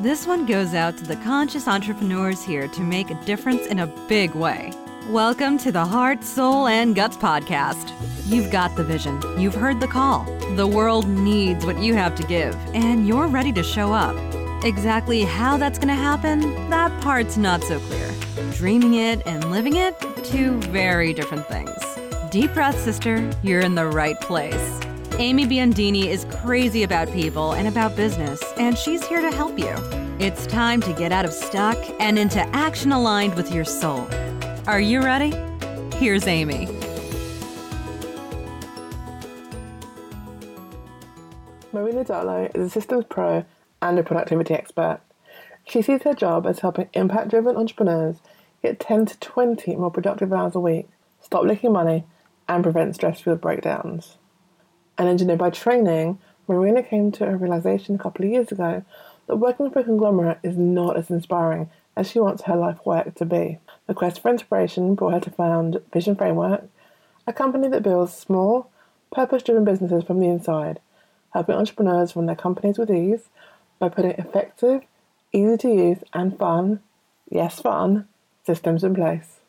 [0.00, 3.86] This one goes out to the conscious entrepreneurs here to make a difference in a
[4.08, 4.72] big way.
[5.10, 7.92] Welcome to the Heart, Soul, and Guts podcast.
[8.26, 10.24] You've got the vision, you've heard the call.
[10.56, 14.16] The world needs what you have to give, and you're ready to show up.
[14.64, 18.10] Exactly how that's going to happen, that part's not so clear.
[18.54, 21.70] Dreaming it and living it, two very different things.
[22.32, 24.80] Deep breath, sister, you're in the right place.
[25.18, 29.74] Amy Biondini is crazy about people and about business, and she's here to help you.
[30.18, 34.08] It's time to get out of stuck and into action aligned with your soul.
[34.66, 35.34] Are you ready?
[35.96, 36.66] Here's Amy.
[41.72, 43.44] Marina Darlow is a systems pro
[43.82, 45.00] and a productivity expert.
[45.68, 48.16] She sees her job as helping impact driven entrepreneurs
[48.62, 50.88] get 10 to 20 more productive hours a week,
[51.20, 52.04] stop leaking money,
[52.48, 54.16] and prevent stress filled breakdowns.
[54.98, 58.84] An engineer by training, Marina came to a realization a couple of years ago
[59.26, 63.14] that working for a conglomerate is not as inspiring as she wants her life work
[63.14, 63.58] to be.
[63.86, 66.64] The quest for inspiration brought her to found Vision Framework,
[67.26, 68.70] a company that builds small,
[69.12, 70.80] purpose driven businesses from the inside,
[71.30, 73.28] helping entrepreneurs run their companies with ease
[73.78, 74.82] by putting effective,
[75.32, 76.80] easy to use, and fun
[77.32, 78.06] yes, fun
[78.44, 79.41] systems in place.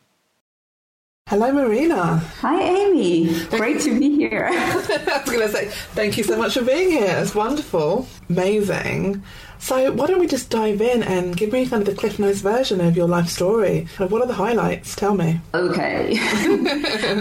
[1.34, 2.17] Hello, Marina.
[2.42, 3.44] Hi, Amy.
[3.45, 4.45] Great to be here.
[4.52, 4.86] I was
[5.26, 7.16] going to say, thank you so much for being here.
[7.17, 9.23] It's wonderful, amazing.
[9.58, 12.42] So, why don't we just dive in and give me kind of the Cliff Notes
[12.42, 13.88] version of your life story?
[13.98, 14.95] What are the highlights?
[14.95, 15.42] Tell me.
[15.56, 16.20] Okay.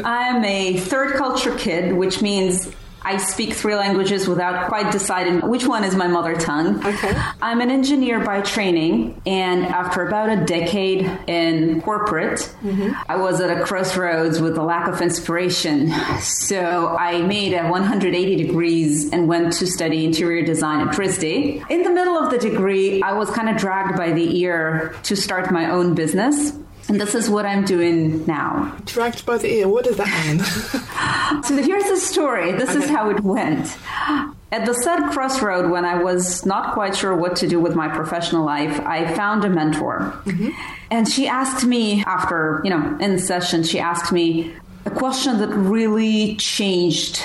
[0.05, 2.71] I'm a third culture kid, which means
[3.05, 6.85] I speak three languages without quite deciding which one is my mother tongue.
[6.85, 7.15] Okay.
[7.41, 12.93] I'm an engineer by training, and after about a decade in corporate, mm-hmm.
[13.09, 15.93] I was at a crossroads with a lack of inspiration.
[16.21, 21.71] So I made a 180 degrees and went to study interior design at RISD.
[21.71, 25.17] In the middle of the degree, I was kind of dragged by the ear to
[25.17, 26.53] start my own business.
[26.93, 28.77] And this is what I'm doing now.
[28.85, 31.43] Dragged by the ear, what does that mean?
[31.43, 32.53] so here's the story.
[32.53, 32.85] This okay.
[32.85, 33.79] is how it went.
[34.53, 37.89] At the said crossroad, when I was not quite sure what to do with my
[37.89, 40.13] professional life, I found a mentor.
[40.27, 40.51] Mm-hmm.
[40.91, 44.55] And she asked me, after, you know, in session, she asked me
[44.85, 47.23] a question that really changed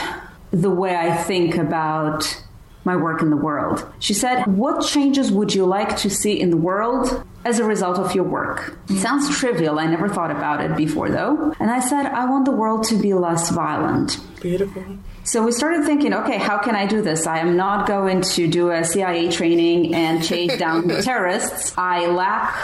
[0.51, 2.41] the way I think about
[2.87, 3.85] my work in the world.
[3.99, 7.99] She said, What changes would you like to see in the world as a result
[7.99, 8.79] of your work?
[8.89, 9.77] It sounds trivial.
[9.77, 11.53] I never thought about it before, though.
[11.59, 14.17] And I said, I want the world to be less violent.
[14.41, 14.83] Beautiful.
[15.23, 17.27] So we started thinking, okay, how can I do this?
[17.27, 21.73] I am not going to do a CIA training and chase down the terrorists.
[21.77, 22.55] I lack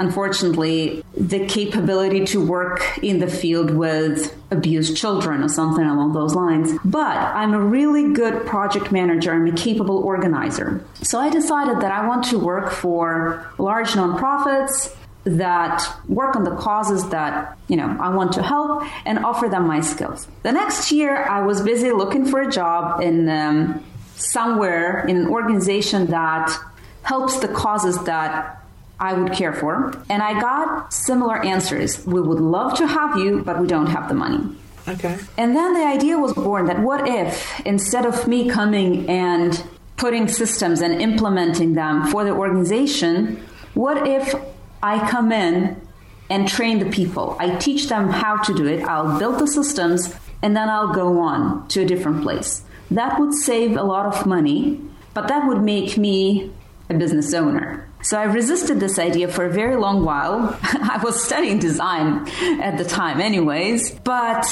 [0.00, 6.34] unfortunately, the capability to work in the field with abused children or something along those
[6.34, 6.72] lines.
[6.84, 9.32] But I'm a really good project manager.
[9.32, 10.82] I'm a capable organizer.
[11.02, 16.56] So I decided that I want to work for large nonprofits that work on the
[16.56, 20.26] causes that you know I want to help and offer them my skills.
[20.42, 23.84] The next year, I was busy looking for a job in um,
[24.16, 26.58] somewhere in an organization that
[27.02, 28.59] helps the causes that
[29.00, 29.92] I would care for.
[30.08, 32.06] And I got similar answers.
[32.06, 34.56] We would love to have you, but we don't have the money.
[34.86, 35.18] Okay.
[35.38, 39.62] And then the idea was born that what if instead of me coming and
[39.96, 43.42] putting systems and implementing them for the organization,
[43.74, 44.34] what if
[44.82, 45.80] I come in
[46.28, 47.36] and train the people?
[47.38, 48.82] I teach them how to do it.
[48.84, 52.62] I'll build the systems and then I'll go on to a different place.
[52.90, 54.80] That would save a lot of money,
[55.14, 56.52] but that would make me
[56.88, 57.89] a business owner.
[58.02, 60.58] So I resisted this idea for a very long while.
[60.62, 62.28] I was studying design
[62.60, 63.90] at the time, anyways.
[64.00, 64.46] But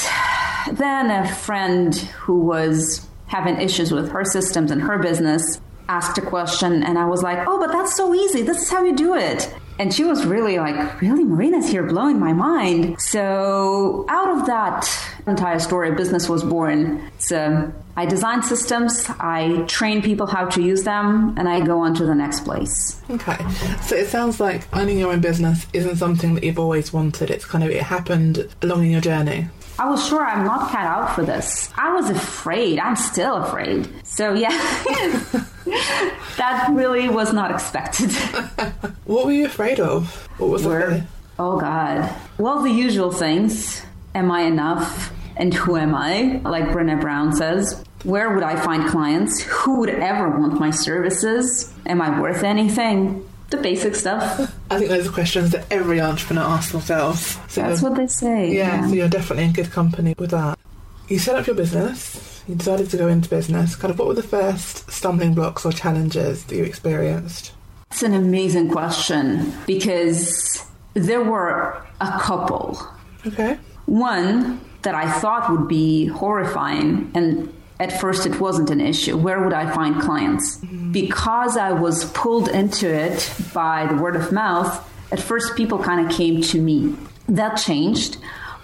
[0.71, 6.21] then a friend who was having issues with her systems and her business asked a
[6.21, 8.43] question, and I was like, oh, but that's so easy.
[8.43, 9.51] This is how you do it.
[9.79, 11.23] And she was really like, really?
[11.23, 13.01] Marina's here blowing my mind.
[13.01, 14.87] So out of that
[15.25, 17.09] entire story, a business was born.
[17.17, 21.93] So I design systems, I train people how to use them, and I go on
[21.95, 23.01] to the next place.
[23.09, 23.35] Okay.
[23.81, 27.29] So it sounds like owning your own business isn't something that you've always wanted.
[27.29, 29.49] It's kind of, it happened along in your journey.
[29.77, 31.69] I was sure I'm not cut out for this.
[31.77, 32.79] I was afraid.
[32.79, 33.89] I'm still afraid.
[34.05, 34.47] So, yeah,
[36.37, 38.11] that really was not expected.
[39.03, 40.25] what were you afraid of?
[40.37, 41.03] What was it?
[41.37, 42.15] Oh, God.
[42.37, 43.81] Well, the usual things.
[44.15, 45.11] Am I enough?
[45.35, 46.41] And who am I?
[46.43, 47.83] Like Brene Brown says.
[48.03, 49.41] Where would I find clients?
[49.41, 51.73] Who would ever want my services?
[51.85, 53.25] Am I worth anything?
[53.49, 54.39] the basic stuff.
[54.69, 57.37] I think those are questions that every entrepreneur asks themselves.
[57.47, 58.53] So That's what they say.
[58.53, 60.59] Yeah, yeah, so you're definitely in good company with that.
[61.07, 63.75] You set up your business, you decided to go into business.
[63.75, 67.53] Kind of what were the first stumbling blocks or challenges that you experienced?
[67.89, 70.63] It's an amazing question because
[70.93, 72.79] there were a couple.
[73.25, 73.57] Okay.
[73.87, 79.17] One that I thought would be horrifying and at first it wasn't an issue.
[79.17, 80.57] Where would I find clients?
[80.57, 80.91] Mm-hmm.
[80.91, 86.05] Because I was pulled into it by the word of mouth, at first people kind
[86.05, 86.95] of came to me.
[87.27, 88.17] That changed,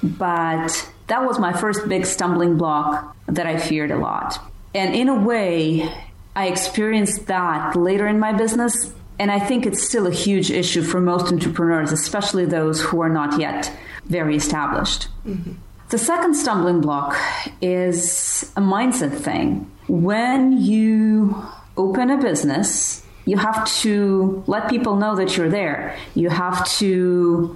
[0.03, 4.39] but that was my first big stumbling block that I feared a lot.
[4.73, 5.89] And in a way,
[6.35, 8.94] I experienced that later in my business.
[9.17, 13.09] And I think it's still a huge issue for most entrepreneurs, especially those who are
[13.09, 13.71] not yet
[14.06, 15.07] very established.
[15.25, 15.53] Mm-hmm.
[15.90, 17.16] The second stumbling block
[17.62, 19.72] is a mindset thing.
[19.88, 21.46] When you
[21.78, 25.96] open a business, you have to let people know that you're there.
[26.16, 27.56] You have to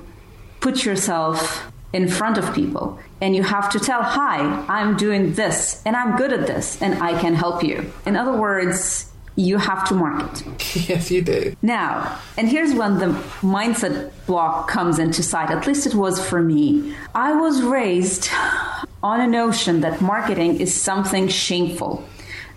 [0.60, 4.38] put yourself in front of people and you have to tell, Hi,
[4.68, 7.92] I'm doing this and I'm good at this and I can help you.
[8.06, 9.09] In other words,
[9.40, 10.44] you have to market.
[10.90, 11.56] Yes, you do.
[11.62, 13.08] Now, and here's when the
[13.42, 15.50] mindset block comes into sight.
[15.50, 16.94] At least it was for me.
[17.16, 18.30] I was raised
[19.02, 22.08] on a notion that marketing is something shameful,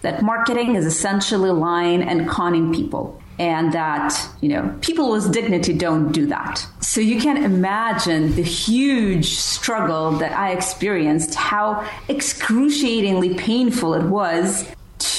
[0.03, 3.19] that marketing is essentially lying and conning people.
[3.39, 6.65] And that, you know, people with dignity don't do that.
[6.81, 14.71] So you can imagine the huge struggle that I experienced, how excruciatingly painful it was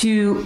[0.01, 0.45] to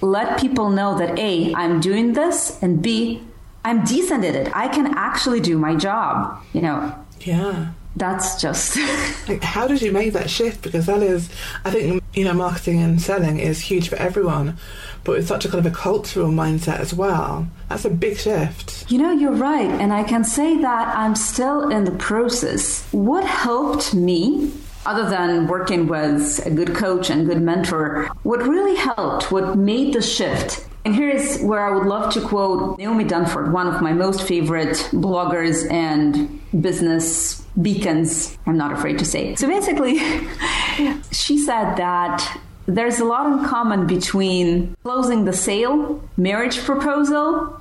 [0.00, 3.22] let people know that A, I'm doing this, and B,
[3.64, 4.54] I'm decent at it.
[4.54, 6.94] I can actually do my job, you know.
[7.20, 7.72] Yeah.
[7.96, 8.76] That's just.
[9.28, 10.62] like, how did you make that shift?
[10.62, 11.28] Because that is,
[11.64, 14.56] I think, you know, marketing and selling is huge for everyone,
[15.02, 17.48] but it's such a kind of a cultural mindset as well.
[17.68, 18.90] That's a big shift.
[18.90, 19.68] You know, you're right.
[19.68, 22.86] And I can say that I'm still in the process.
[22.92, 24.52] What helped me
[24.86, 29.92] other than working with a good coach and good mentor, what really helped, what made
[29.92, 33.92] the shift and here's where I would love to quote Naomi Dunford, one of my
[33.92, 38.38] most favorite bloggers and business beacons.
[38.46, 39.34] I'm not afraid to say.
[39.34, 39.98] So basically,
[41.12, 47.60] she said that there's a lot in common between closing the sale, marriage proposal,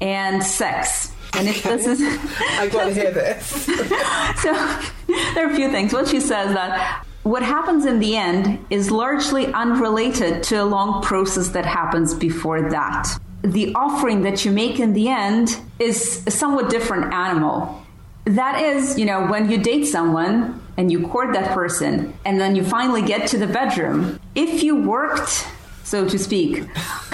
[0.00, 1.12] and sex.
[1.34, 2.00] And if this is.
[2.02, 3.46] I got to hear this.
[4.42, 4.52] so
[5.34, 5.92] there are a few things.
[5.92, 11.02] What she says that what happens in the end is largely unrelated to a long
[11.02, 13.18] process that happens before that.
[13.42, 17.82] The offering that you make in the end is a somewhat different animal.
[18.24, 22.56] That is, you know, when you date someone and you court that person and then
[22.56, 25.46] you finally get to the bedroom, if you worked
[25.90, 26.64] so to speak.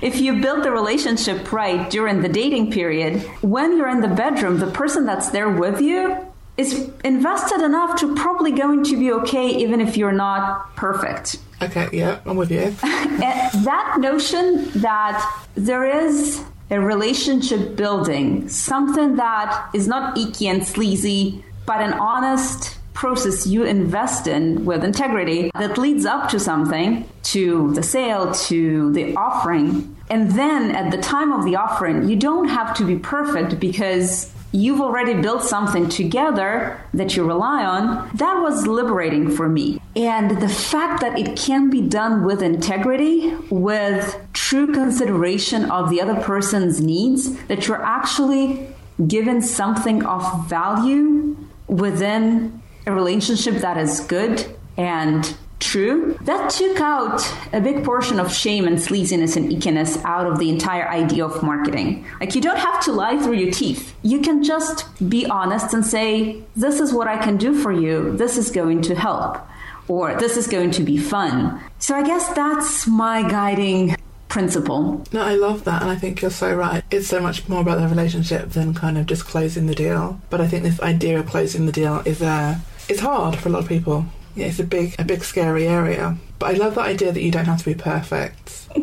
[0.00, 4.58] if you build the relationship right during the dating period, when you're in the bedroom,
[4.58, 6.16] the person that's there with you
[6.56, 11.36] is invested enough to probably going to be okay even if you're not perfect.
[11.60, 12.70] Okay, yeah, I'm with you.
[12.80, 21.44] that notion that there is a relationship building, something that is not icky and sleazy,
[21.66, 27.72] but an honest process you invest in with integrity that leads up to something, to
[27.74, 29.96] the sale, to the offering.
[30.10, 34.32] And then at the time of the offering, you don't have to be perfect because
[34.50, 39.80] you've already built something together that you rely on, that was liberating for me.
[39.94, 46.00] And the fact that it can be done with integrity, with true consideration of the
[46.00, 48.66] other person's needs, that you're actually
[49.06, 51.36] given something of value
[51.68, 52.57] within
[52.88, 54.44] a relationship that is good
[54.76, 57.20] and true, that took out
[57.52, 61.42] a big portion of shame and sleaziness and ickiness out of the entire idea of
[61.42, 62.06] marketing.
[62.18, 63.94] Like, you don't have to lie through your teeth.
[64.02, 68.16] You can just be honest and say, This is what I can do for you.
[68.16, 69.38] This is going to help.
[69.86, 71.60] Or this is going to be fun.
[71.78, 73.96] So, I guess that's my guiding
[74.28, 75.04] principle.
[75.12, 76.84] No, I love that, and I think you're so right.
[76.90, 80.20] It's so much more about the relationship than kind of just closing the deal.
[80.30, 83.52] But I think this idea of closing the deal is there it's hard for a
[83.52, 84.06] lot of people.
[84.34, 86.16] Yeah, it's a big, a big, scary area.
[86.38, 88.68] But I love the idea that you don't have to be perfect.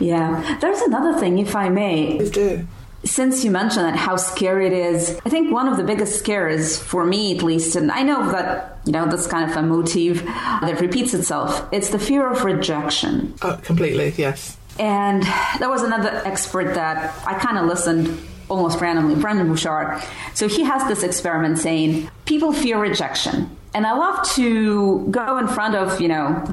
[0.00, 2.16] yeah, there's another thing, if I may.
[2.16, 2.66] Please do.
[3.04, 6.78] Since you mentioned that how scary it is, I think one of the biggest scares
[6.78, 10.24] for me, at least, and I know that you know that's kind of a motif
[10.24, 11.68] that repeats itself.
[11.72, 13.34] It's the fear of rejection.
[13.42, 14.56] Oh, completely, yes.
[14.78, 15.24] And
[15.58, 18.16] there was another expert that I kind of listened
[18.48, 20.02] almost randomly, Brendon Burchard.
[20.34, 23.56] So he has this experiment saying people fear rejection.
[23.74, 26.44] And I love to go in front of, you know,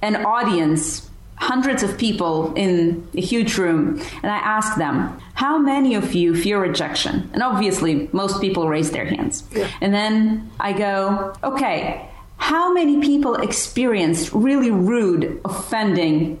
[0.00, 5.94] an audience, hundreds of people in a huge room, and I ask them, how many
[5.94, 7.28] of you fear rejection?
[7.32, 9.42] And obviously, most people raise their hands.
[9.52, 9.68] Yeah.
[9.80, 16.38] And then I go, okay, how many people experienced really rude, offending,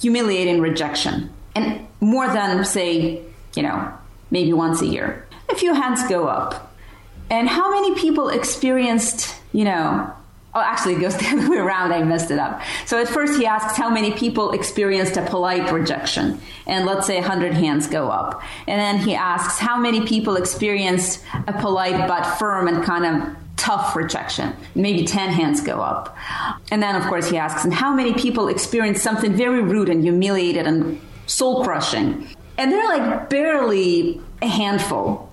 [0.00, 1.30] humiliating rejection?
[1.54, 3.22] And more than, say,
[3.54, 3.92] you know,
[4.30, 5.26] maybe once a year.
[5.48, 6.74] A few hands go up.
[7.28, 10.12] And how many people experienced, you know,
[10.52, 11.92] Oh, actually, it goes the other way around.
[11.92, 12.60] I messed it up.
[12.86, 17.20] So at first, he asks how many people experienced a polite rejection, and let's say
[17.20, 18.42] 100 hands go up.
[18.66, 23.36] And then he asks how many people experienced a polite but firm and kind of
[23.56, 24.56] tough rejection.
[24.74, 26.16] Maybe 10 hands go up.
[26.72, 30.02] And then, of course, he asks, and how many people experienced something very rude and
[30.02, 32.26] humiliated and soul crushing?
[32.60, 35.32] And they're like barely a handful.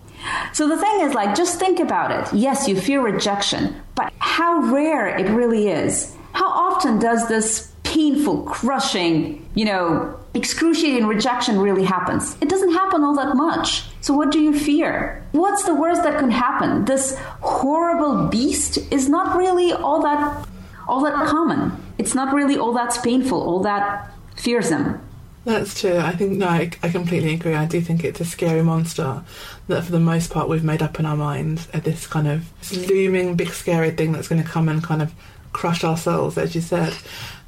[0.53, 2.33] So the thing is, like, just think about it.
[2.33, 6.15] Yes, you fear rejection, but how rare it really is.
[6.31, 12.37] How often does this painful, crushing, you know, excruciating rejection really happens?
[12.39, 13.83] It doesn't happen all that much.
[13.99, 15.25] So what do you fear?
[15.33, 16.85] What's the worst that can happen?
[16.85, 20.47] This horrible beast is not really all that
[20.87, 21.73] all that common.
[21.97, 25.01] It's not really all that painful, all that fearsome.
[25.47, 25.97] That's true.
[25.97, 27.55] I think no, I, I, completely agree.
[27.55, 29.23] I do think it's a scary monster
[29.69, 31.69] that, for the most part, we've made up in our minds.
[31.71, 32.85] At this kind of mm.
[32.89, 35.13] looming, big, scary thing that's going to come and kind of
[35.53, 36.93] crush our souls, as you said.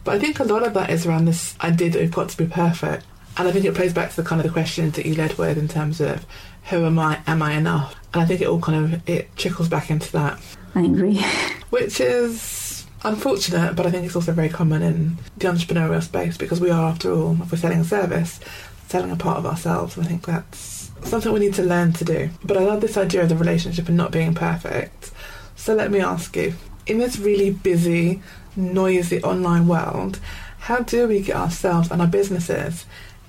[0.06, 2.38] But I think a lot of that is around this idea that we've got to
[2.38, 5.06] be perfect, and I think it plays back to the kind of the questions that
[5.06, 6.26] you led with in terms of
[6.70, 7.22] who am I?
[7.28, 7.98] Am I enough?
[8.14, 10.40] And I think it all kind of it trickles back into that.
[10.74, 11.18] I agree.
[11.70, 12.59] Which is
[13.04, 16.90] unfortunate, but I think it's also very common in the entrepreneurial space because we are,
[16.90, 18.40] after all, if we're selling a service,
[18.88, 19.98] selling a part of ourselves.
[19.98, 22.30] And I think that's something we need to learn to do.
[22.44, 25.12] But I love this idea of the relationship and not being perfect.
[25.56, 26.54] So let me ask you
[26.88, 28.22] in this really busy,
[28.56, 30.20] noisy online world,
[30.60, 32.86] how do we get ourselves and our businesses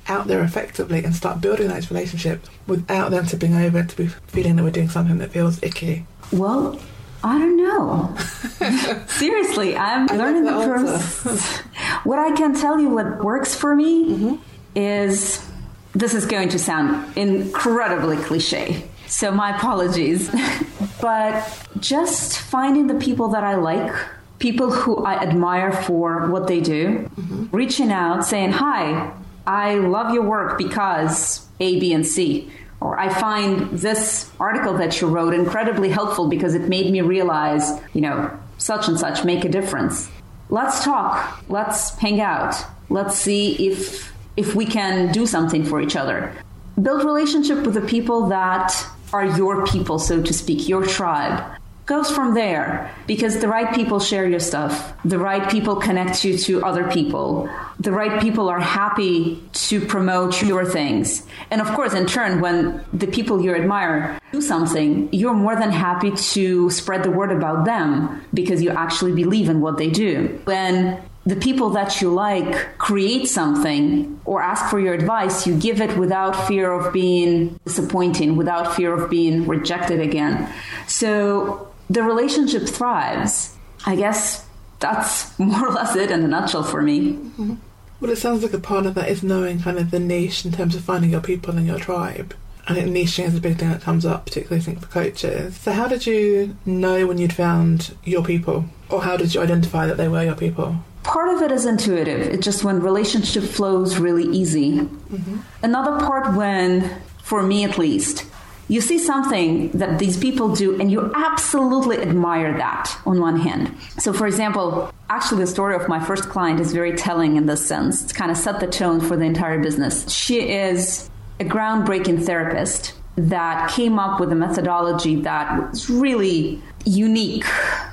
[0.08, 4.56] out there effectively and start building those relationships without them tipping over to be feeling
[4.56, 6.06] that we're doing something that feels icky?
[6.32, 6.80] Well,
[7.22, 8.16] I don't know.
[9.08, 11.58] Seriously, I'm I learning the process.
[12.04, 14.36] what I can tell you, what works for me, mm-hmm.
[14.74, 15.46] is
[15.92, 18.88] this is going to sound incredibly cliche.
[19.06, 20.30] So my apologies.
[21.00, 23.92] but just finding the people that I like,
[24.38, 27.54] people who I admire for what they do, mm-hmm.
[27.54, 29.12] reaching out, saying, Hi,
[29.46, 32.50] I love your work because A, B, and C
[32.80, 37.78] or I find this article that you wrote incredibly helpful because it made me realize,
[37.92, 40.10] you know, such and such make a difference.
[40.48, 41.42] Let's talk.
[41.48, 42.56] Let's hang out.
[42.88, 46.32] Let's see if if we can do something for each other.
[46.80, 48.74] Build relationship with the people that
[49.12, 51.59] are your people, so to speak, your tribe
[51.90, 54.94] goes from there because the right people share your stuff.
[55.04, 57.50] The right people connect you to other people.
[57.80, 61.26] The right people are happy to promote your things.
[61.50, 65.72] And of course, in turn, when the people you admire do something, you're more than
[65.72, 70.40] happy to spread the word about them because you actually believe in what they do.
[70.44, 75.80] When the people that you like create something or ask for your advice, you give
[75.80, 80.48] it without fear of being disappointing, without fear of being rejected again.
[80.86, 83.54] So the relationship thrives.
[83.84, 84.46] I guess
[84.78, 87.12] that's more or less it in a nutshell for me.
[87.12, 87.54] Mm-hmm.
[88.00, 90.52] Well, it sounds like a part of that is knowing kind of the niche in
[90.52, 92.34] terms of finding your people and your tribe.
[92.66, 95.56] I think niching is a big thing that comes up, particularly I think for coaches.
[95.56, 99.86] So, how did you know when you'd found your people, or how did you identify
[99.86, 100.76] that they were your people?
[101.02, 102.20] Part of it is intuitive.
[102.20, 104.78] It's just when relationship flows really easy.
[104.78, 105.38] Mm-hmm.
[105.62, 108.29] Another part when, for me at least,
[108.70, 113.76] you see something that these people do and you absolutely admire that on one hand.
[113.98, 117.66] So, for example, actually, the story of my first client is very telling in this
[117.66, 118.04] sense.
[118.04, 120.08] It's kind of set the tone for the entire business.
[120.08, 121.10] She is
[121.40, 127.44] a groundbreaking therapist that came up with a methodology that was really unique.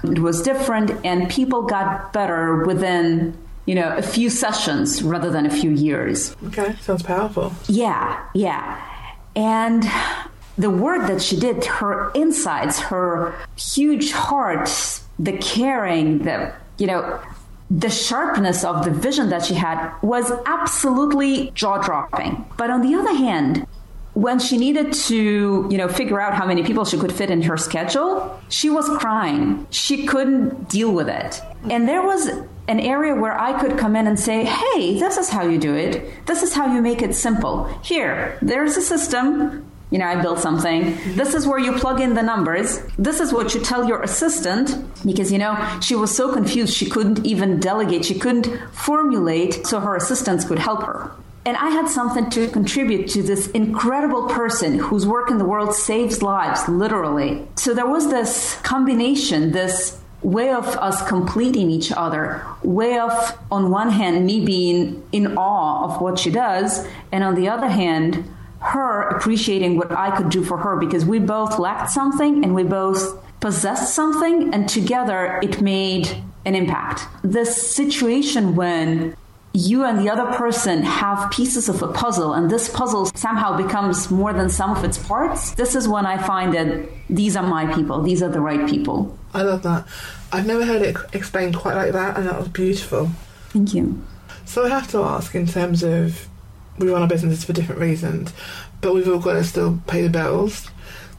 [0.04, 5.46] It was different, and people got better within you know, a few sessions rather than
[5.46, 6.36] a few years.
[6.46, 7.52] Okay, sounds powerful.
[7.68, 8.82] Yeah, yeah.
[9.36, 9.84] And
[10.58, 14.70] the work that she did, her insights, her huge heart,
[15.20, 17.20] the caring, the, you know,
[17.70, 22.46] the sharpness of the vision that she had was absolutely jaw dropping.
[22.58, 23.68] But on the other hand,
[24.14, 27.44] when she needed to, you know, figure out how many people she could fit in
[27.44, 29.68] her schedule, she was crying.
[29.70, 31.40] She couldn't deal with it.
[31.70, 32.28] And there was
[32.68, 35.76] an area where I could come in and say, "Hey, this is how you do
[35.76, 36.26] it.
[36.26, 37.66] This is how you make it simple.
[37.84, 40.98] Here, there's a system you know, I built something.
[41.16, 42.82] This is where you plug in the numbers.
[42.98, 44.76] This is what you tell your assistant
[45.06, 48.04] because, you know, she was so confused she couldn't even delegate.
[48.04, 51.12] She couldn't formulate so her assistants could help her.
[51.46, 55.74] And I had something to contribute to this incredible person whose work in the world
[55.74, 57.48] saves lives, literally.
[57.56, 63.72] So there was this combination, this way of us completing each other, way of, on
[63.72, 68.26] one hand, me being in awe of what she does, and on the other hand,
[68.60, 72.64] her appreciating what I could do for her because we both lacked something and we
[72.64, 76.10] both possessed something, and together it made
[76.44, 77.04] an impact.
[77.24, 79.16] The situation when
[79.54, 84.12] you and the other person have pieces of a puzzle and this puzzle somehow becomes
[84.12, 87.66] more than some of its parts this is when i find that these are my
[87.74, 89.88] people these are the right people I love that.
[90.32, 93.10] I've never heard it explained quite like that, and that was beautiful.
[93.50, 94.00] thank you
[94.46, 96.28] So I have to ask, in terms of
[96.78, 98.34] we run our businesses for different reasons,
[98.82, 100.70] but we've all got to still pay the bills.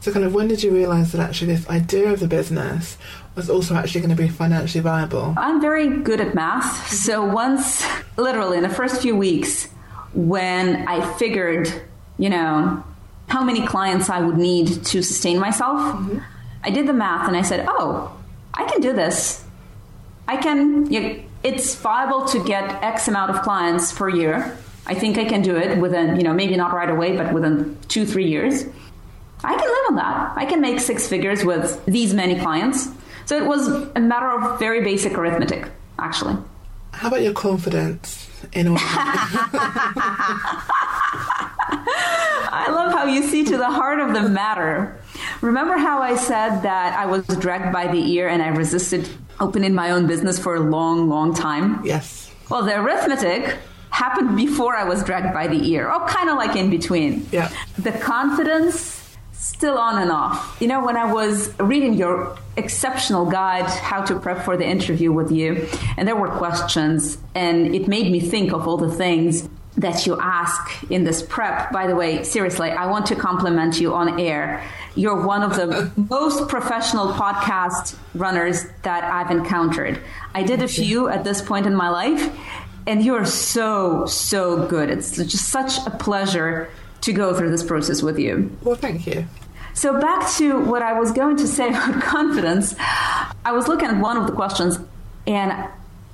[0.01, 2.97] So, kind of, when did you realise that actually this idea of the business
[3.35, 5.33] was also actually going to be financially viable?
[5.37, 7.85] i'm very good at math so once
[8.17, 9.65] literally in the first few weeks
[10.13, 11.71] when i figured
[12.17, 12.83] you know
[13.29, 16.17] how many clients i would need to sustain myself mm-hmm.
[16.63, 18.11] i did the math and i said oh
[18.53, 19.45] i can do this
[20.29, 20.91] I can.
[20.93, 24.55] You, it's viable to get X amount of clients per year.
[24.85, 27.77] I think I can do it within, you know, maybe not right away, but within
[27.87, 28.65] two, three years.
[29.43, 30.33] I can live on that.
[30.35, 32.89] I can make six figures with these many clients.
[33.25, 36.35] So it was a matter of very basic arithmetic, actually.
[36.91, 38.77] How about your confidence in all
[42.51, 44.99] I love how you see to the heart of the matter.
[45.41, 49.07] Remember how I said that I was dragged by the ear and I resisted
[49.39, 51.85] opening my own business for a long, long time?
[51.85, 52.31] Yes.
[52.49, 53.57] Well, the arithmetic
[53.89, 57.27] happened before I was dragged by the ear, or kind of like in between.
[57.31, 57.51] Yeah.
[57.77, 58.99] The confidence
[59.33, 60.57] still on and off.
[60.59, 65.11] You know, when I was reading your exceptional guide, How to Prep for the Interview
[65.11, 65.67] with You,
[65.97, 70.19] and there were questions, and it made me think of all the things that you
[70.19, 71.71] ask in this prep.
[71.71, 74.63] By the way, seriously, I want to compliment you on air.
[74.95, 80.01] You're one of the most professional podcast runners that I've encountered.
[80.35, 82.29] I did a few at this point in my life,
[82.89, 84.89] and you're so, so good.
[84.89, 88.57] It's just such a pleasure to go through this process with you.
[88.63, 89.27] Well, thank you.
[89.75, 94.01] So, back to what I was going to say about confidence, I was looking at
[94.01, 94.79] one of the questions
[95.27, 95.69] and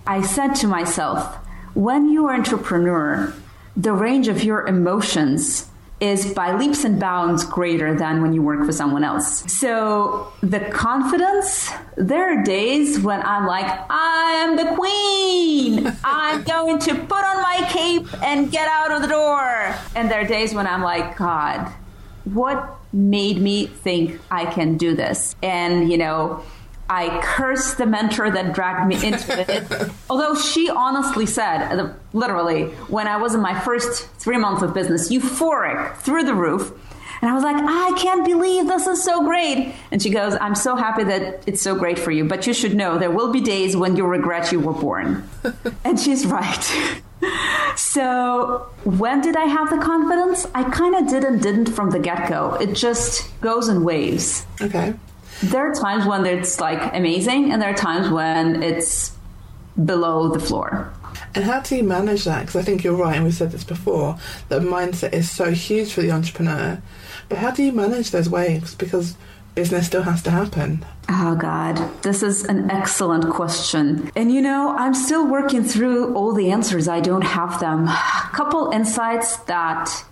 [0.06, 1.36] I said to myself,
[1.76, 3.34] when you are entrepreneur,
[3.78, 5.70] the range of your emotions
[6.06, 9.44] is by leaps and bounds greater than when you work for someone else.
[9.52, 15.98] So the confidence, there are days when I'm like, I am the queen.
[16.04, 19.76] I'm going to put on my cape and get out of the door.
[19.96, 21.74] And there are days when I'm like, God,
[22.26, 25.36] what made me think I can do this?
[25.42, 26.44] And, you know,
[26.90, 29.92] I cursed the mentor that dragged me into it.
[30.10, 34.74] Although she honestly said, uh, literally, when I was in my first three months of
[34.74, 36.72] business, euphoric through the roof.
[37.22, 39.74] And I was like, I can't believe this is so great.
[39.90, 42.76] And she goes, I'm so happy that it's so great for you, but you should
[42.76, 45.28] know there will be days when you'll regret you were born.
[45.84, 47.02] and she's right.
[47.76, 50.46] so, when did I have the confidence?
[50.54, 52.54] I kind of did and didn't from the get go.
[52.56, 54.46] It just goes in waves.
[54.62, 54.94] Okay.
[55.44, 59.16] There are times when it's like amazing, and there are times when it's
[59.84, 60.94] below the floor.
[61.34, 62.42] And how do you manage that?
[62.42, 64.18] Because I think you're right, and we've said this before,
[64.48, 66.82] that mindset is so huge for the entrepreneur.
[67.28, 68.74] But how do you manage those waves?
[68.74, 69.18] Because
[69.54, 70.86] business still has to happen.
[71.10, 74.12] Oh, God, this is an excellent question.
[74.16, 76.88] And you know, I'm still working through all the answers.
[76.88, 77.88] I don't have them.
[77.88, 80.06] A couple insights that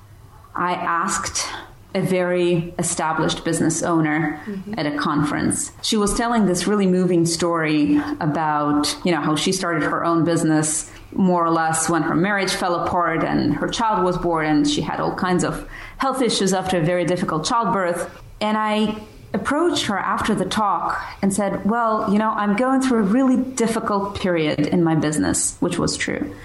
[0.55, 1.47] I asked
[1.95, 4.73] a very established business owner mm-hmm.
[4.77, 5.71] at a conference.
[5.81, 10.25] She was telling this really moving story about, you know, how she started her own
[10.25, 14.67] business more or less when her marriage fell apart and her child was born and
[14.67, 18.09] she had all kinds of health issues after a very difficult childbirth.
[18.41, 18.99] And I
[19.33, 23.37] approached her after the talk and said, Well, you know, I'm going through a really
[23.37, 26.35] difficult period in my business, which was true.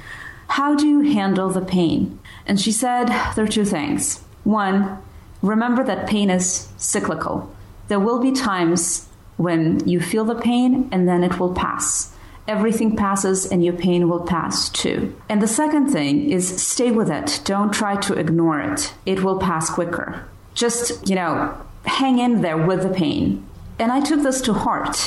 [0.49, 2.19] How do you handle the pain?
[2.47, 4.23] And she said, There are two things.
[4.45, 4.99] One,
[5.43, 7.55] remember that pain is cyclical.
[7.89, 12.13] There will be times when you feel the pain and then it will pass.
[12.47, 15.15] Everything passes and your pain will pass too.
[15.29, 17.41] And the second thing is stay with it.
[17.45, 18.95] Don't try to ignore it.
[19.05, 20.25] It will pass quicker.
[20.55, 23.47] Just, you know, hang in there with the pain.
[23.79, 24.99] And I took this to heart.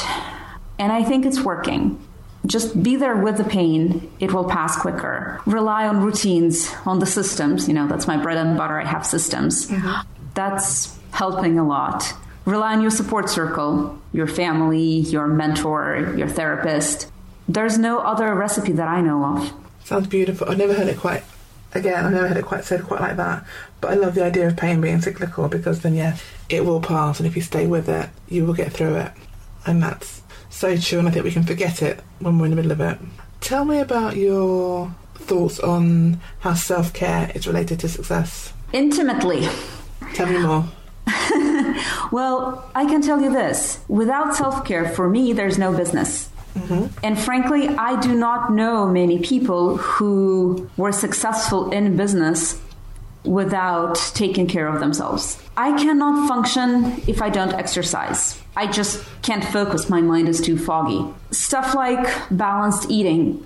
[0.80, 2.00] And I think it's working.
[2.46, 4.12] Just be there with the pain.
[4.20, 5.42] It will pass quicker.
[5.46, 7.68] Rely on routines, on the systems.
[7.68, 8.80] You know, that's my bread and butter.
[8.80, 9.68] I have systems.
[9.68, 10.21] Mm-hmm.
[10.34, 12.14] That's helping a lot.
[12.46, 17.12] Rely on your support circle, your family, your mentor, your therapist.
[17.48, 19.54] There's no other recipe that I know of.
[19.84, 20.50] Sounds beautiful.
[20.50, 21.24] I've never heard it quite
[21.74, 23.46] again, I've never heard it quite said quite like that.
[23.80, 26.18] But I love the idea of pain being cyclical because then, yeah,
[26.50, 29.12] it will pass, and if you stay with it, you will get through it,
[29.66, 32.56] and that's So true, and I think we can forget it when we're in the
[32.58, 32.98] middle of it.
[33.40, 38.54] Tell me about your thoughts on how self care is related to success.
[38.74, 39.48] Intimately.
[40.14, 40.66] Tell me more.
[42.12, 46.30] well, I can tell you this without self care, for me, there's no business.
[46.56, 47.06] Mm-hmm.
[47.06, 52.60] And frankly, I do not know many people who were successful in business
[53.24, 55.42] without taking care of themselves.
[55.56, 58.42] I cannot function if I don't exercise.
[58.56, 59.90] I just can't focus.
[59.90, 61.06] My mind is too foggy.
[61.32, 63.46] Stuff like balanced eating,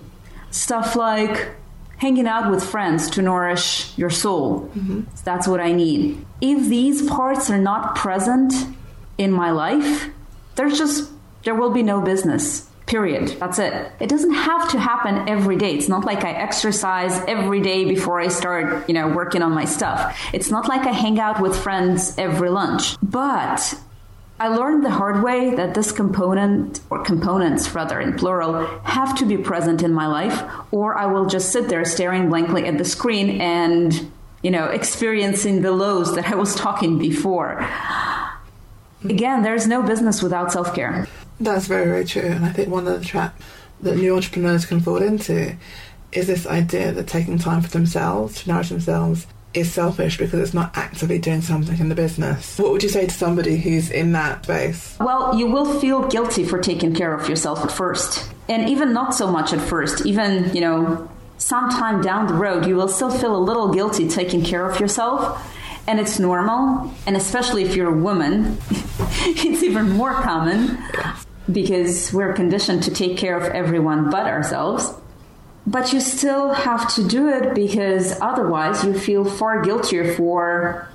[0.50, 1.50] stuff like
[1.96, 4.70] hanging out with friends to nourish your soul.
[4.74, 5.02] Mm-hmm.
[5.24, 6.24] That's what I need.
[6.40, 8.52] If these parts are not present
[9.18, 10.08] in my life,
[10.56, 11.10] there's just
[11.44, 12.68] there will be no business.
[12.86, 13.36] Period.
[13.40, 13.90] That's it.
[13.98, 15.74] It doesn't have to happen every day.
[15.74, 19.64] It's not like I exercise every day before I start, you know, working on my
[19.64, 20.16] stuff.
[20.32, 22.96] It's not like I hang out with friends every lunch.
[23.02, 23.76] But
[24.38, 29.24] I learned the hard way that this component, or components rather in plural, have to
[29.24, 32.84] be present in my life, or I will just sit there staring blankly at the
[32.84, 37.66] screen and, you know, experiencing the lows that I was talking before.
[39.04, 41.08] Again, there's no business without self care.
[41.40, 42.22] That's very, very true.
[42.22, 43.42] And I think one of the traps
[43.80, 45.56] that new entrepreneurs can fall into
[46.12, 50.54] is this idea that taking time for themselves, to nourish themselves, is selfish because it's
[50.54, 52.58] not actively doing something in the business.
[52.58, 54.96] What would you say to somebody who's in that space?
[55.00, 58.30] Well, you will feel guilty for taking care of yourself at first.
[58.48, 62.76] And even not so much at first, even, you know, sometime down the road, you
[62.76, 65.42] will still feel a little guilty taking care of yourself.
[65.88, 66.92] And it's normal.
[67.06, 68.58] And especially if you're a woman,
[69.00, 70.78] it's even more common
[71.50, 74.92] because we're conditioned to take care of everyone but ourselves
[75.66, 80.88] but you still have to do it because otherwise you feel far guiltier for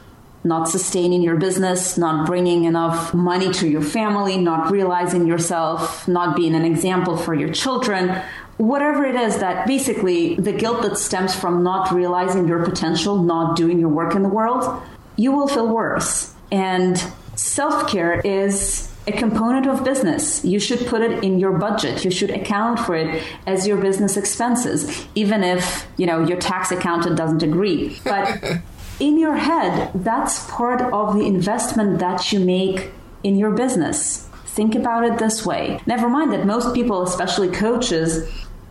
[0.43, 6.35] not sustaining your business, not bringing enough money to your family, not realizing yourself, not
[6.35, 8.21] being an example for your children,
[8.57, 13.55] whatever it is that basically the guilt that stems from not realizing your potential, not
[13.55, 14.81] doing your work in the world,
[15.15, 16.33] you will feel worse.
[16.51, 16.97] And
[17.35, 20.45] self-care is a component of business.
[20.45, 22.05] You should put it in your budget.
[22.05, 26.71] You should account for it as your business expenses, even if, you know, your tax
[26.71, 27.97] accountant doesn't agree.
[28.03, 28.61] But
[28.99, 32.91] in your head, that's part of the investment that you make
[33.23, 34.27] in your business.
[34.45, 35.79] Think about it this way.
[35.85, 38.29] Never mind that most people, especially coaches,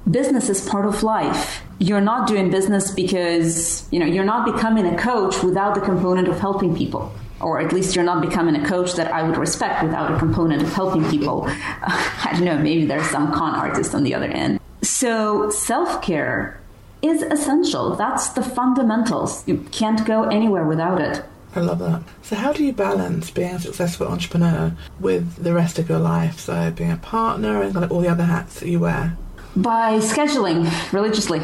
[0.09, 1.63] business is part of life.
[1.79, 6.29] You're not doing business because, you know, you're not becoming a coach without the component
[6.29, 9.83] of helping people or at least you're not becoming a coach that I would respect
[9.83, 11.45] without a component of helping people.
[11.47, 14.61] Uh, I don't know, maybe there's some con artist on the other end.
[14.83, 16.61] So, self care
[17.03, 17.97] is essential.
[17.97, 19.47] That's the fundamentals.
[19.47, 21.25] You can't go anywhere without it.
[21.55, 22.03] I love that.
[22.23, 26.39] So, how do you balance being a successful entrepreneur with the rest of your life?
[26.41, 29.17] So, being a partner and all the other hats that you wear?
[29.57, 31.41] By scheduling religiously,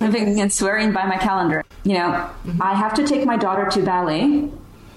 [0.00, 1.64] living and swearing by my calendar.
[1.84, 2.60] You know, mm-hmm.
[2.60, 4.50] I have to take my daughter to ballet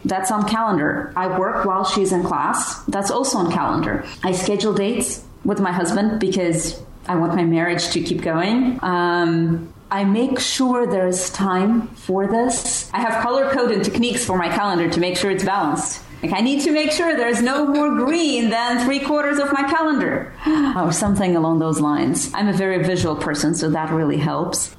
[0.06, 1.14] that's on calendar.
[1.16, 2.84] I work while she's in class.
[2.86, 4.06] That's also on calendar.
[4.24, 8.80] I schedule dates with my husband because I want my marriage to keep going.
[8.82, 12.92] Um, I make sure there's time for this.
[12.94, 16.04] I have color coded techniques for my calendar to make sure it's balanced.
[16.22, 19.64] Like I need to make sure there's no more green than three quarters of my
[19.64, 20.34] calendar,
[20.76, 22.34] or something along those lines.
[22.34, 24.76] I'm a very visual person, so that really helps.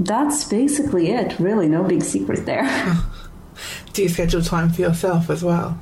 [0.00, 1.38] That's basically it.
[1.38, 2.64] Really, no big secret there.
[3.92, 5.78] do you schedule time for yourself as well?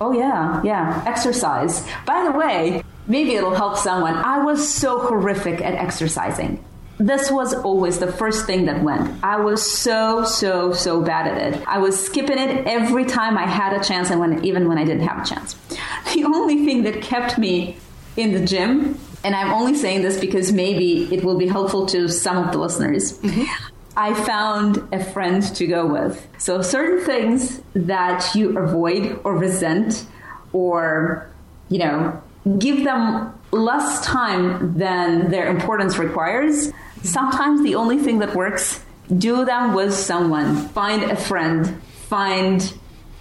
[0.00, 1.04] Oh, yeah, yeah.
[1.06, 1.86] Exercise.
[2.06, 4.14] By the way, maybe it'll help someone.
[4.14, 6.64] I was so horrific at exercising.
[6.98, 9.24] This was always the first thing that went.
[9.24, 11.66] I was so, so, so bad at it.
[11.66, 14.84] I was skipping it every time I had a chance and when, even when I
[14.84, 15.56] didn't have a chance.
[16.14, 17.76] The only thing that kept me
[18.16, 22.08] in the gym, and I'm only saying this because maybe it will be helpful to
[22.08, 23.18] some of the listeners.
[23.18, 23.69] Mm-hmm.
[23.96, 26.26] I found a friend to go with.
[26.38, 30.06] So certain things that you avoid or resent
[30.52, 31.28] or,
[31.68, 32.22] you know,
[32.58, 36.72] give them less time than their importance requires.
[37.02, 38.82] Sometimes the only thing that works,
[39.16, 40.68] do them with someone.
[40.68, 41.82] Find a friend.
[42.08, 42.72] Find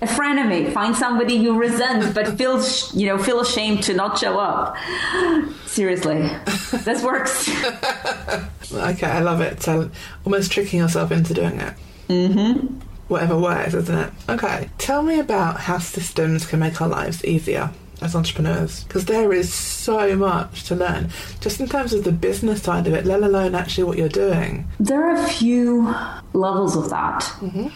[0.02, 0.72] a frenemy.
[0.72, 2.62] Find somebody you resent but feel,
[2.94, 4.78] you know, feel ashamed to not show up.
[5.66, 6.30] Seriously,
[6.84, 7.50] this works.
[8.74, 9.62] okay, I love it.
[9.62, 9.90] So
[10.26, 11.74] almost tricking yourself into doing it.
[12.08, 12.80] Mm-hmm.
[13.08, 14.14] Whatever works, isn't it?
[14.30, 19.34] Okay, tell me about how systems can make our lives easier as entrepreneurs because there
[19.34, 21.10] is so much to learn
[21.42, 24.66] just in terms of the business side of it let alone actually what you're doing
[24.80, 25.94] there are a few
[26.34, 27.68] levels of that mm-hmm.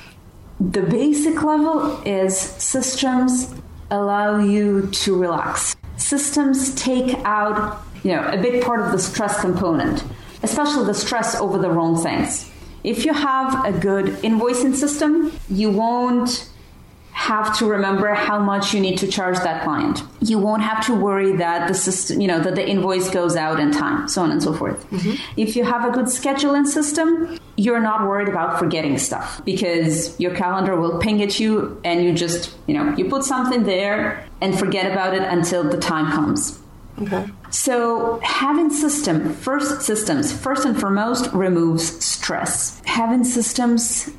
[0.72, 3.54] The basic level is systems
[3.92, 9.40] allow you to relax systems take out you know, a big part of the stress
[9.40, 10.04] component,
[10.44, 12.52] especially the stress over the wrong things.
[12.84, 16.50] If you have a good invoicing system, you won't
[17.12, 20.02] have to remember how much you need to charge that client.
[20.20, 23.60] You won't have to worry that the system, you know, that the invoice goes out
[23.60, 24.90] in time, so on and so forth.
[24.90, 25.40] Mm-hmm.
[25.40, 30.36] If you have a good scheduling system, you're not worried about forgetting stuff because your
[30.36, 34.58] calendar will ping at you and you just, you know, you put something there and
[34.58, 36.60] forget about it until the time comes.
[37.02, 37.28] Okay.
[37.50, 42.82] So having system first systems first and foremost removes stress.
[42.86, 44.10] Having systems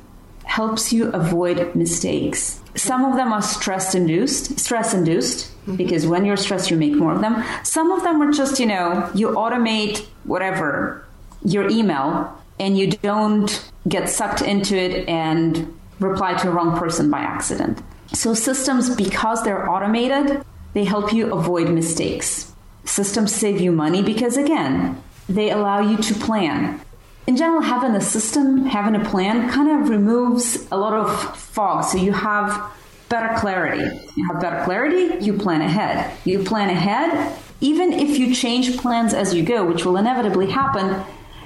[0.43, 2.61] helps you avoid mistakes.
[2.75, 5.75] Some of them are stress induced, stress induced mm-hmm.
[5.75, 7.43] because when you're stressed you make more of them.
[7.63, 11.05] Some of them are just, you know, you automate whatever
[11.43, 17.09] your email and you don't get sucked into it and reply to a wrong person
[17.09, 17.81] by accident.
[18.13, 22.53] So systems because they're automated, they help you avoid mistakes.
[22.85, 26.79] Systems save you money because again, they allow you to plan
[27.27, 31.83] in general, having a system, having a plan kind of removes a lot of fog.
[31.83, 32.71] So you have
[33.09, 33.83] better clarity.
[34.15, 36.15] You have better clarity, you plan ahead.
[36.23, 41.03] You plan ahead, even if you change plans as you go, which will inevitably happen,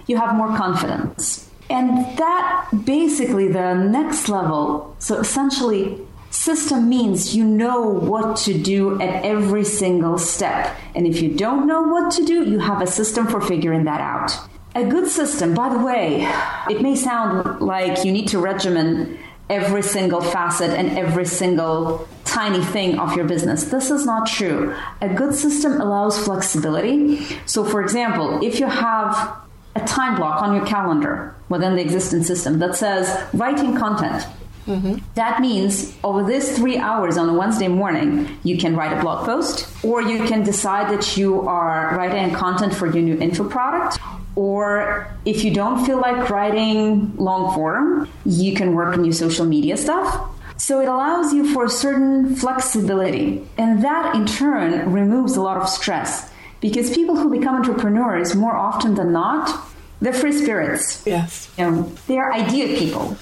[0.09, 1.49] you have more confidence.
[1.69, 4.95] And that basically the next level.
[4.97, 10.75] So essentially, system means you know what to do at every single step.
[10.95, 14.01] And if you don't know what to do, you have a system for figuring that
[14.01, 14.31] out.
[14.73, 16.27] A good system, by the way,
[16.69, 19.19] it may sound like you need to regimen
[19.49, 23.65] every single facet and every single tiny thing of your business.
[23.65, 24.75] This is not true.
[25.01, 27.25] A good system allows flexibility.
[27.47, 29.38] So for example, if you have
[29.75, 34.25] a time block on your calendar within the existing system that says writing content
[34.69, 34.97] Mm-hmm.
[35.15, 39.25] That means over this three hours on a Wednesday morning, you can write a blog
[39.25, 43.99] post, or you can decide that you are writing content for your new info product,
[44.35, 49.45] or if you don't feel like writing long form, you can work on your social
[49.45, 50.29] media stuff.
[50.57, 53.47] So it allows you for a certain flexibility.
[53.57, 58.55] And that in turn removes a lot of stress because people who become entrepreneurs more
[58.55, 59.67] often than not,
[60.01, 61.03] they're free spirits.
[61.05, 61.49] Yes.
[61.57, 63.17] You know, they're idea people.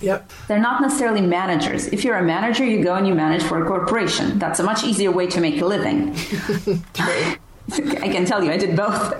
[0.00, 0.30] Yep.
[0.48, 1.86] They're not necessarily managers.
[1.86, 4.38] If you're a manager, you go and you manage for a corporation.
[4.38, 6.16] That's a much easier way to make a living.
[7.72, 9.14] I can tell you, I did both.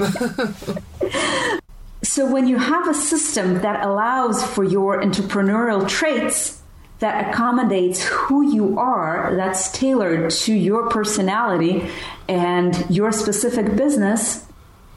[2.03, 6.61] so, when you have a system that allows for your entrepreneurial traits,
[6.99, 11.89] that accommodates who you are, that's tailored to your personality
[12.33, 14.47] and your specific business,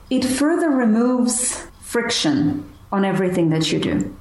[0.09, 4.15] it further removes friction on everything that you do.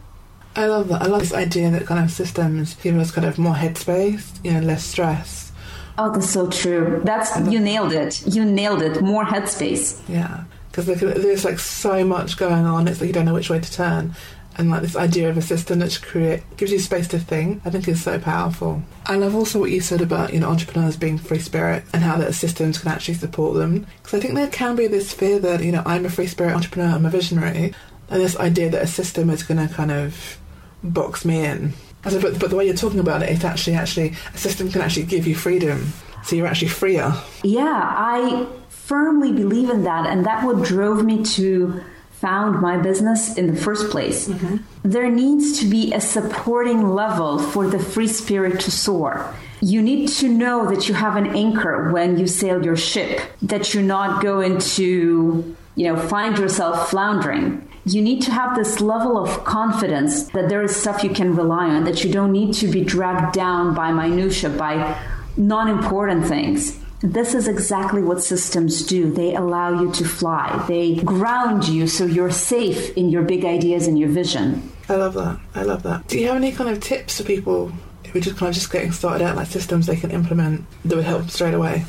[0.56, 1.02] I love that.
[1.02, 4.52] I love this idea that kind of systems give us kind of more headspace, you
[4.52, 5.52] know, less stress.
[5.96, 7.02] Oh, that's so true.
[7.04, 8.26] That's you nailed it.
[8.34, 9.00] You nailed it.
[9.00, 10.00] More headspace.
[10.08, 12.88] Yeah, because there's like so much going on.
[12.88, 14.12] It's like you don't know which way to turn,
[14.56, 17.60] and like this idea of a system that create gives you space to think.
[17.64, 18.82] I think is so powerful.
[19.06, 22.16] I love also what you said about you know entrepreneurs being free spirit and how
[22.18, 23.86] that systems can actually support them.
[24.02, 26.54] Because I think there can be this fear that you know I'm a free spirit
[26.54, 27.74] entrepreneur, I'm a visionary,
[28.08, 30.38] and this idea that a system is going to kind of
[30.82, 31.72] box me in.
[32.08, 34.82] Said, but, but the way you're talking about it, it actually actually a system can
[34.82, 37.14] actually give you freedom, so you're actually freer.
[37.42, 41.82] Yeah, I firmly believe in that, and that what drove me to
[42.24, 44.28] found my business in the first place.
[44.28, 44.56] Mm-hmm.
[44.82, 49.34] There needs to be a supporting level for the free spirit to soar.
[49.60, 53.74] You need to know that you have an anchor when you sail your ship, that
[53.74, 59.18] you're not going to, you know, find yourself floundering you need to have this level
[59.18, 62.66] of confidence that there is stuff you can rely on, that you don't need to
[62.66, 64.98] be dragged down by minutia, by
[65.36, 66.78] non important things.
[67.04, 69.12] This is exactly what systems do.
[69.12, 70.64] They allow you to fly.
[70.66, 74.72] They ground you so you're safe in your big ideas and your vision.
[74.88, 75.38] I love that.
[75.54, 76.08] I love that.
[76.08, 77.68] Do you have any kind of tips for people
[78.10, 80.96] who are just kind of just getting started out, like systems they can implement that
[80.96, 81.84] would help straight away?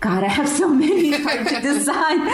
[0.00, 2.28] God, I have so many to design.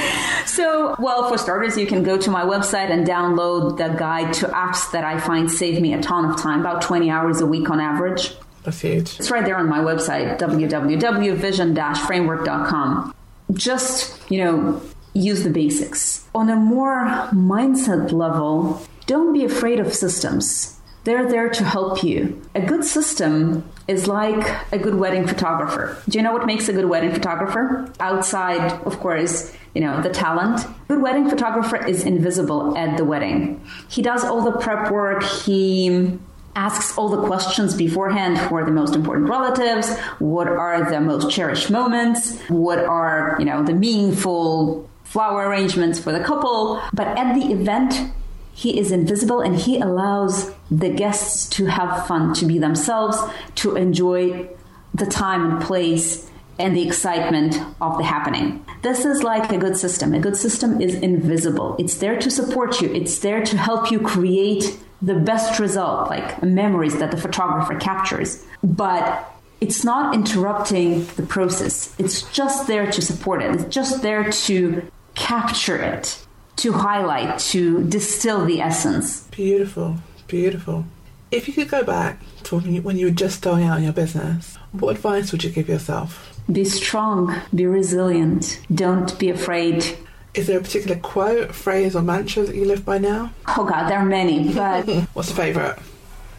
[0.44, 4.46] So, well, for starters, you can go to my website and download the guide to
[4.46, 7.70] apps that I find save me a ton of time, about 20 hours a week
[7.70, 8.34] on average.
[8.64, 9.18] Huge.
[9.18, 13.14] It's right there on my website, www.vision-framework.com.
[13.52, 14.80] Just, you know,
[15.14, 16.28] use the basics.
[16.34, 22.42] On a more mindset level, don't be afraid of systems they're there to help you.
[22.54, 25.96] A good system is like a good wedding photographer.
[26.06, 27.90] Do you know what makes a good wedding photographer?
[27.98, 30.66] Outside, of course, you know, the talent.
[30.86, 33.64] Good wedding photographer is invisible at the wedding.
[33.88, 36.18] He does all the prep work, he
[36.56, 41.30] asks all the questions beforehand who are the most important relatives what are the most
[41.30, 46.82] cherished moments what are you know the meaningful flower arrangements for the couple.
[46.92, 48.12] But at the event,
[48.52, 53.18] he is invisible and he allows the guests to have fun, to be themselves,
[53.56, 54.48] to enjoy
[54.94, 58.64] the time and place and the excitement of the happening.
[58.82, 60.12] This is like a good system.
[60.12, 61.76] A good system is invisible.
[61.78, 62.92] It's there to support you.
[62.92, 68.44] It's there to help you create the best result, like memories that the photographer captures.
[68.62, 71.94] But it's not interrupting the process.
[71.98, 73.54] It's just there to support it.
[73.54, 74.82] It's just there to
[75.14, 76.24] capture it,
[76.56, 79.22] to highlight, to distill the essence.
[79.28, 80.84] Beautiful, beautiful.
[81.30, 84.56] If you could go back to when you were just starting out in your business,
[84.72, 86.40] what advice would you give yourself?
[86.50, 89.98] Be strong, be resilient, don't be afraid.
[90.34, 93.32] Is there a particular quote, phrase, or mantra that you live by now?
[93.56, 95.78] Oh God, there are many, but What's the favourite?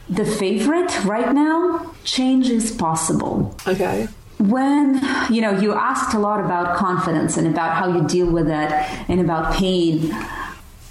[0.10, 3.56] the favorite right now change is possible.
[3.67, 4.08] Okay.
[4.39, 4.95] When
[5.30, 8.71] you know you asked a lot about confidence and about how you deal with it
[9.10, 10.12] and about pain.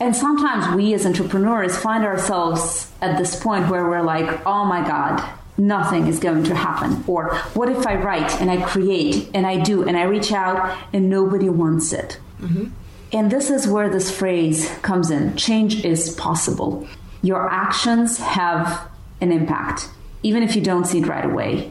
[0.00, 4.87] And sometimes we as entrepreneurs find ourselves at this point where we're like, "Oh my
[4.87, 5.20] god,
[5.56, 9.58] nothing is going to happen." Or what if I write and I create and I
[9.58, 12.20] do and I reach out and nobody wants it?
[12.40, 12.66] Mm-hmm.
[13.12, 15.37] And this is where this phrase comes in.
[15.37, 16.87] Change is possible.
[17.23, 18.88] Your actions have
[19.21, 19.88] an impact
[20.23, 21.71] even if you don't see it right away.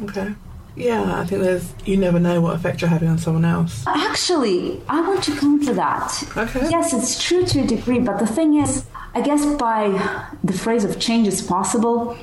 [0.00, 0.34] Okay.
[0.76, 1.72] Yeah, I think there's.
[1.84, 3.84] You never know what effect you're having on someone else.
[3.86, 6.22] Actually, I want to come to that.
[6.36, 6.70] Okay.
[6.70, 9.88] Yes, it's true to a degree, but the thing is, I guess by
[10.44, 12.16] the phrase of change is possible,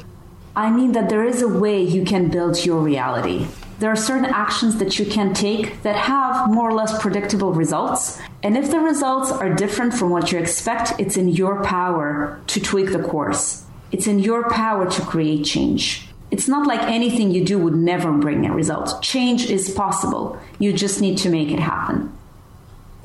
[0.56, 3.48] I mean that there is a way you can build your reality.
[3.80, 8.20] There are certain actions that you can take that have more or less predictable results.
[8.42, 12.60] And if the results are different from what you expect, it's in your power to
[12.62, 13.66] tweak the course.
[13.92, 16.08] It's in your power to create change.
[16.32, 19.02] It's not like anything you do would never bring a result.
[19.02, 20.40] Change is possible.
[20.58, 22.18] You just need to make it happen.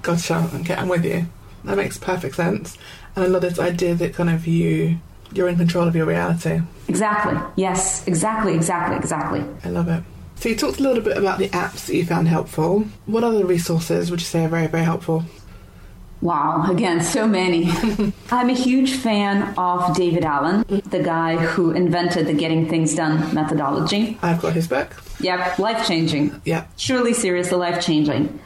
[0.02, 0.48] Gotcha.
[0.54, 1.26] Okay, I'm with you.
[1.64, 2.78] That makes perfect sense.
[3.14, 4.98] And I love this idea that kind of you
[5.32, 6.60] you're in control of your reality.
[6.88, 7.38] Exactly.
[7.56, 9.44] Yes, exactly, exactly, exactly.
[9.64, 10.02] I love it.
[10.40, 12.86] So you talked a little bit about the apps that you found helpful.
[13.04, 15.24] What other resources would you say are very, very helpful?
[16.22, 17.68] Wow, again, so many.
[18.30, 23.34] I'm a huge fan of David Allen, the guy who invented the getting things done
[23.34, 24.18] methodology.
[24.22, 24.96] I've got his book.
[25.20, 26.40] Yep, life changing.
[26.46, 26.66] Yeah.
[26.78, 28.40] Truly seriously life changing.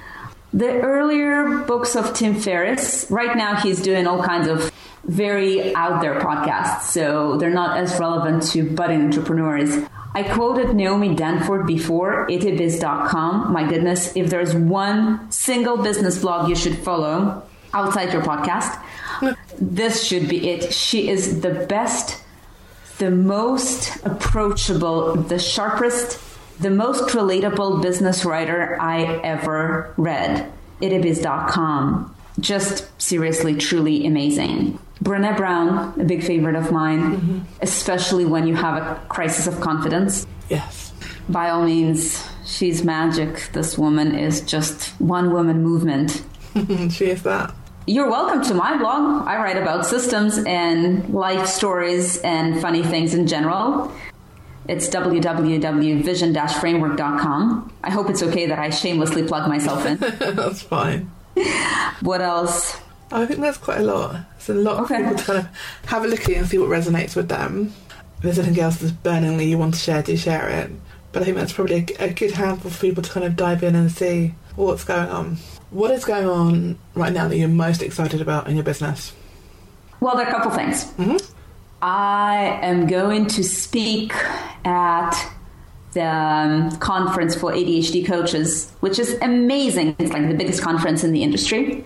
[0.52, 4.72] The earlier books of Tim Ferriss, right now he's doing all kinds of
[5.04, 9.84] very out there podcasts, so they're not as relevant to budding entrepreneurs.
[10.16, 13.52] I quoted Naomi Dunford before, ittybiz.com.
[13.52, 18.80] My goodness, if there's one single business blog you should follow outside your podcast,
[19.60, 20.72] this should be it.
[20.72, 22.22] She is the best,
[22.98, 26.20] the most approachable, the sharpest,
[26.60, 30.52] the most relatable business writer I ever read.
[30.80, 32.14] ittybiz.com.
[32.38, 34.78] Just seriously, truly amazing.
[35.02, 37.38] Brene Brown, a big favorite of mine, mm-hmm.
[37.60, 40.26] especially when you have a crisis of confidence.
[40.48, 40.92] Yes.
[41.28, 43.50] By all means, she's magic.
[43.52, 46.22] This woman is just one woman movement.
[46.92, 47.52] she is that.
[47.86, 49.26] You're welcome to my blog.
[49.26, 53.92] I write about systems and life stories and funny things in general.
[54.66, 57.72] It's www.vision-framework.com.
[57.82, 59.98] I hope it's okay that I shamelessly plug myself in.
[59.98, 61.10] That's fine.
[62.00, 62.80] what else?
[63.12, 64.16] I think that's quite a lot.
[64.44, 64.96] It's a lot Okay.
[64.98, 65.48] for people to kind of
[65.86, 67.72] have a look at it and see what resonates with them.
[68.18, 70.70] If there's anything else that's burningly you want to share, do share it.
[71.12, 73.62] But I think that's probably a, a good handful for people to kind of dive
[73.62, 75.36] in and see what's going on.
[75.70, 79.12] What is going on right now that you're most excited about in your business?
[80.00, 80.84] Well, there are a couple things.
[80.98, 81.22] Mhm.
[81.80, 84.12] I am going to speak
[84.66, 85.12] at
[85.94, 89.96] the um, conference for ADHD coaches, which is amazing.
[89.98, 91.84] It's like the biggest conference in the industry.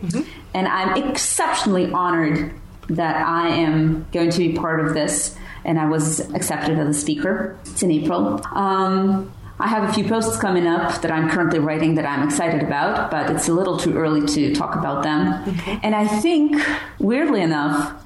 [0.54, 2.52] And I'm exceptionally honored
[2.88, 5.36] that I am going to be part of this.
[5.64, 7.58] And I was accepted as a speaker.
[7.62, 8.40] It's in April.
[8.54, 12.62] Um, I have a few posts coming up that I'm currently writing that I'm excited
[12.62, 15.58] about, but it's a little too early to talk about them.
[15.82, 16.62] And I think,
[16.98, 18.02] weirdly enough,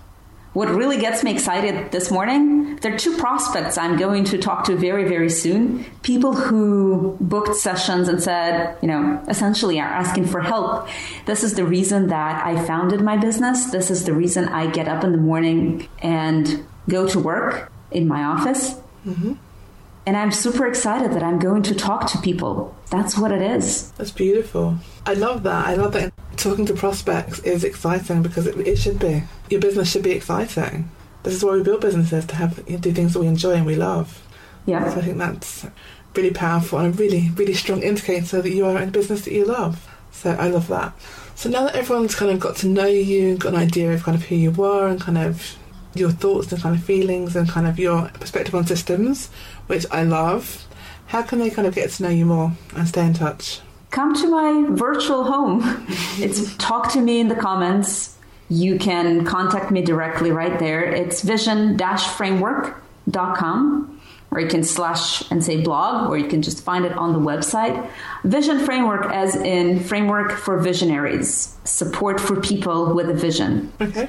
[0.53, 4.65] what really gets me excited this morning, there are two prospects I'm going to talk
[4.65, 5.85] to very, very soon.
[6.03, 10.89] People who booked sessions and said, you know, essentially are asking for help.
[11.25, 13.71] This is the reason that I founded my business.
[13.71, 18.07] This is the reason I get up in the morning and go to work in
[18.07, 18.75] my office.
[19.07, 19.35] Mm-hmm.
[20.05, 22.75] And I'm super excited that I'm going to talk to people.
[22.91, 23.93] That's what it is.
[23.93, 24.79] That's beautiful.
[25.07, 25.67] I love that.
[25.67, 29.23] I love that talking to prospects is exciting because it, it should be.
[29.49, 30.91] Your business should be exciting.
[31.23, 33.77] This is why we build businesses to have do things that we enjoy and we
[33.77, 34.27] love.
[34.67, 34.93] Yeah.
[34.93, 35.67] So I think that's
[36.17, 39.33] really powerful and a really, really strong indicator that you are in a business that
[39.33, 39.89] you love.
[40.11, 40.93] So I love that.
[41.35, 44.17] So now that everyone's kind of got to know you, got an idea of kind
[44.17, 45.57] of who you are and kind of
[45.95, 49.31] your thoughts and kind of feelings and kind of your perspective on systems,
[49.73, 50.67] which I love,
[51.07, 53.63] how can they kind of get to know you more and stay in touch?
[53.91, 55.87] Come to my virtual home.
[56.19, 58.19] it's talk to me in the comments.
[58.51, 60.85] You can contact me directly right there.
[60.85, 64.01] It's vision-framework.com
[64.31, 67.19] or you can slash and say blog, or you can just find it on the
[67.19, 67.87] website.
[68.25, 73.71] Vision Framework, as in framework for visionaries, support for people with a vision.
[73.79, 74.09] Okay.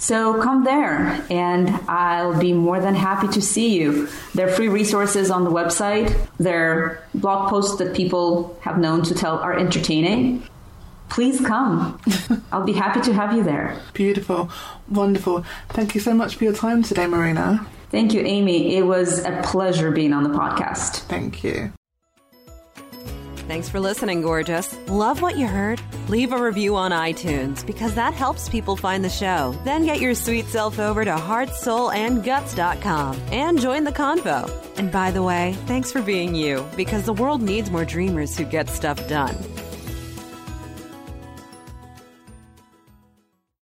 [0.00, 4.08] So come there and I'll be more than happy to see you.
[4.34, 6.16] There are free resources on the website.
[6.38, 10.42] There are blog posts that people have known to tell are entertaining.
[11.10, 12.00] Please come.
[12.52, 13.78] I'll be happy to have you there.
[13.92, 14.50] Beautiful.
[14.88, 15.44] Wonderful.
[15.68, 17.66] Thank you so much for your time today, Marina.
[17.90, 18.76] Thank you, Amy.
[18.76, 21.00] It was a pleasure being on the podcast.
[21.08, 21.72] Thank you.
[23.50, 24.78] Thanks for listening, gorgeous.
[24.86, 25.82] Love what you heard?
[26.08, 29.58] Leave a review on iTunes because that helps people find the show.
[29.64, 34.48] Then get your sweet self over to heartsoulandguts.com and join the convo.
[34.78, 38.44] And by the way, thanks for being you because the world needs more dreamers who
[38.44, 39.36] get stuff done.